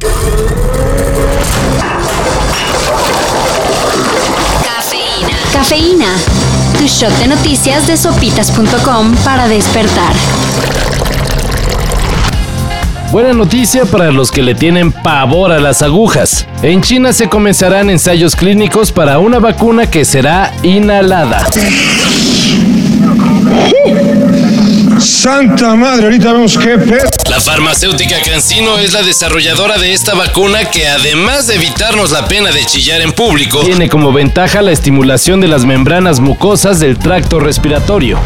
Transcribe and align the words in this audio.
Cafeína. 0.00 0.46
Cafeína. 5.52 6.06
Tu 6.78 6.86
shot 6.86 7.10
de 7.18 7.26
noticias 7.26 7.88
de 7.88 7.96
sopitas.com 7.96 9.16
para 9.24 9.48
despertar. 9.48 10.12
Buena 13.10 13.32
noticia 13.32 13.86
para 13.86 14.12
los 14.12 14.30
que 14.30 14.42
le 14.42 14.54
tienen 14.54 14.92
pavor 14.92 15.50
a 15.50 15.58
las 15.58 15.82
agujas. 15.82 16.46
En 16.62 16.80
China 16.80 17.12
se 17.12 17.28
comenzarán 17.28 17.90
ensayos 17.90 18.36
clínicos 18.36 18.92
para 18.92 19.18
una 19.18 19.40
vacuna 19.40 19.90
que 19.90 20.04
será 20.04 20.52
inhalada. 20.62 21.44
Santa 25.00 25.76
madre, 25.76 26.04
ahorita 26.04 26.32
vemos 26.32 26.58
qué 26.58 26.76
pedo. 26.78 27.08
La 27.30 27.40
farmacéutica 27.40 28.16
Cancino 28.24 28.78
es 28.78 28.92
la 28.92 29.02
desarrolladora 29.02 29.78
de 29.78 29.92
esta 29.92 30.14
vacuna 30.14 30.70
que 30.70 30.88
además 30.88 31.46
de 31.46 31.54
evitarnos 31.54 32.10
la 32.10 32.26
pena 32.26 32.50
de 32.50 32.64
chillar 32.64 33.00
en 33.00 33.12
público, 33.12 33.60
tiene 33.60 33.88
como 33.88 34.12
ventaja 34.12 34.62
la 34.62 34.72
estimulación 34.72 35.40
de 35.40 35.48
las 35.48 35.64
membranas 35.64 36.20
mucosas 36.20 36.80
del 36.80 36.98
tracto 36.98 37.38
respiratorio. 37.38 38.18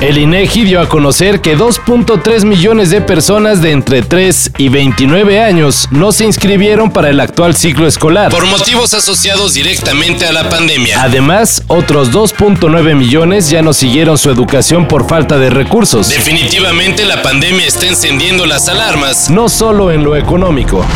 El 0.00 0.16
INEGI 0.16 0.62
dio 0.62 0.80
a 0.80 0.88
conocer 0.88 1.40
que 1.40 1.58
2.3 1.58 2.44
millones 2.44 2.90
de 2.90 3.00
personas 3.00 3.60
de 3.60 3.72
entre 3.72 4.02
3 4.02 4.52
y 4.56 4.68
29 4.68 5.42
años 5.42 5.88
no 5.90 6.12
se 6.12 6.24
inscribieron 6.24 6.92
para 6.92 7.10
el 7.10 7.18
actual 7.18 7.56
ciclo 7.56 7.84
escolar 7.84 8.30
por 8.30 8.46
motivos 8.46 8.94
asociados 8.94 9.54
directamente 9.54 10.24
a 10.24 10.32
la 10.32 10.48
pandemia. 10.48 11.02
Además, 11.02 11.64
otros 11.66 12.12
2.9 12.12 12.94
millones 12.94 13.50
ya 13.50 13.60
no 13.60 13.72
siguieron 13.72 14.18
su 14.18 14.30
educación 14.30 14.86
por 14.86 15.08
falta 15.08 15.36
de 15.36 15.50
recursos. 15.50 16.08
Definitivamente 16.08 17.04
la 17.04 17.20
pandemia 17.20 17.66
está 17.66 17.86
encendiendo 17.86 18.46
las 18.46 18.68
alarmas, 18.68 19.30
no 19.30 19.48
solo 19.48 19.90
en 19.90 20.04
lo 20.04 20.14
económico. 20.14 20.86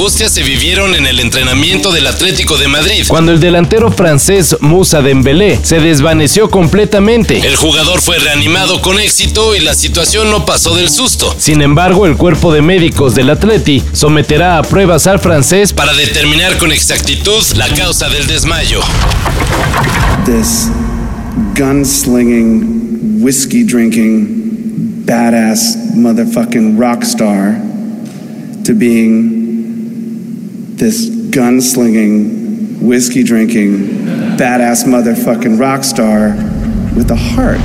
Angustia 0.00 0.30
se 0.30 0.42
vivieron 0.42 0.94
en 0.94 1.06
el 1.06 1.20
entrenamiento 1.20 1.92
del 1.92 2.06
Atlético 2.06 2.56
de 2.56 2.68
Madrid, 2.68 3.04
cuando 3.06 3.32
el 3.32 3.38
delantero 3.38 3.92
francés 3.92 4.56
Musa 4.60 5.02
Dembélé 5.02 5.60
se 5.62 5.78
desvaneció 5.78 6.48
completamente. 6.48 7.46
El 7.46 7.54
jugador 7.54 8.00
fue 8.00 8.18
reanimado 8.18 8.80
con 8.80 8.98
éxito 8.98 9.54
y 9.54 9.60
la 9.60 9.74
situación 9.74 10.30
no 10.30 10.46
pasó 10.46 10.74
del 10.74 10.88
susto. 10.88 11.34
Sin 11.38 11.60
embargo, 11.60 12.06
el 12.06 12.16
cuerpo 12.16 12.50
de 12.50 12.62
médicos 12.62 13.14
del 13.14 13.28
Atleti 13.28 13.82
someterá 13.92 14.56
a 14.56 14.62
pruebas 14.62 15.06
al 15.06 15.20
francés 15.20 15.74
para 15.74 15.92
determinar 15.92 16.56
con 16.56 16.72
exactitud 16.72 17.44
la 17.56 17.68
causa 17.68 18.08
del 18.08 18.26
desmayo. 18.26 18.80
this 20.24 20.70
gunslinging, 21.52 23.20
whiskey 23.20 23.64
drinking, 23.64 25.04
badass 25.04 25.94
motherfucking 25.94 26.78
rock 26.78 27.04
star 27.04 27.60
to 28.64 28.72
being 28.72 29.40
this 30.80 31.10
gunslinging, 31.10 32.80
whiskey 32.80 33.22
drinking, 33.22 33.86
badass 34.38 34.86
motherfucking 34.86 35.60
rock 35.60 35.84
star 35.84 36.30
with 36.96 37.10
a 37.10 37.16
heart. 37.16 37.60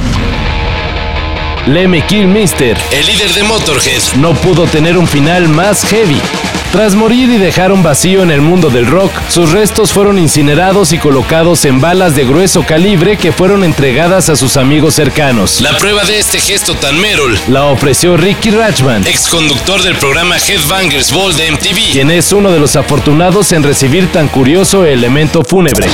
Lemmy 1.66 2.02
Kilmister, 2.02 2.78
el 2.92 3.06
líder 3.06 3.34
de 3.34 3.44
Motorhead, 3.44 4.18
no 4.20 4.34
pudo 4.34 4.68
tener 4.68 4.98
un 4.98 5.08
final 5.08 5.48
más 5.48 5.84
heavy. 5.86 6.20
Tras 6.76 6.94
morir 6.94 7.30
y 7.30 7.38
dejar 7.38 7.72
un 7.72 7.84
vacío 7.84 8.22
en 8.22 8.32
el 8.32 8.42
mundo 8.42 8.70
del 8.70 8.86
rock, 8.86 9.10
sus 9.30 9.54
restos 9.54 9.94
fueron 9.94 10.20
incinerados 10.20 10.92
y 10.92 10.98
colocados 10.98 11.64
en 11.64 11.80
balas 11.80 12.18
de 12.18 12.26
grueso 12.26 12.66
calibre 12.66 13.16
que 13.16 13.32
fueron 13.32 13.64
entregadas 13.64 14.28
a 14.28 14.36
sus 14.36 14.58
amigos 14.58 14.94
cercanos. 14.94 15.62
La 15.62 15.78
prueba 15.78 16.04
de 16.04 16.20
este 16.20 16.38
gesto 16.38 16.76
tan 16.76 17.00
merol 17.00 17.40
la 17.48 17.68
ofreció 17.68 18.18
Ricky 18.18 18.52
Rachman, 18.52 19.08
ex 19.08 19.30
conductor 19.30 19.82
del 19.84 19.96
programa 19.96 20.36
Headbangers 20.36 21.14
Ball 21.14 21.34
de 21.38 21.52
MTV, 21.54 21.94
quien 21.94 22.12
es 22.12 22.34
uno 22.34 22.52
de 22.52 22.60
los 22.60 22.76
afortunados 22.76 23.54
en 23.54 23.64
recibir 23.64 24.12
tan 24.12 24.28
curioso 24.28 24.84
elemento 24.84 25.46
fúnebre. 25.46 25.88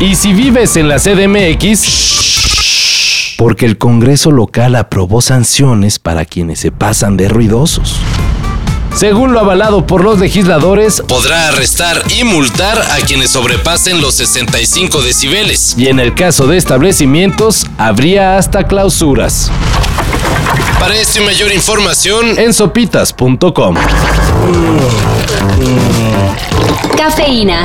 Y 0.00 0.14
si 0.14 0.32
vives 0.32 0.76
en 0.76 0.88
la 0.88 0.96
CDMX, 0.96 2.00
porque 3.36 3.66
el 3.66 3.76
Congreso 3.76 4.30
local 4.30 4.76
aprobó 4.76 5.20
sanciones 5.20 5.98
para 5.98 6.24
quienes 6.24 6.60
se 6.60 6.72
pasan 6.72 7.18
de 7.18 7.28
ruidosos. 7.28 7.96
Según 8.96 9.34
lo 9.34 9.40
avalado 9.40 9.86
por 9.86 10.02
los 10.02 10.18
legisladores, 10.18 11.02
podrá 11.06 11.48
arrestar 11.48 12.02
y 12.18 12.24
multar 12.24 12.80
a 12.80 12.96
quienes 13.06 13.30
sobrepasen 13.30 14.00
los 14.00 14.14
65 14.14 15.02
decibeles. 15.02 15.74
Y 15.76 15.88
en 15.88 16.00
el 16.00 16.14
caso 16.14 16.46
de 16.46 16.56
establecimientos, 16.56 17.66
habría 17.76 18.38
hasta 18.38 18.64
clausuras. 18.64 19.50
Para 20.78 20.96
esto 20.96 21.20
y 21.20 21.24
mayor 21.26 21.52
información, 21.52 22.38
en 22.38 22.54
sopitas.com. 22.54 23.76
Cafeína. 26.96 27.64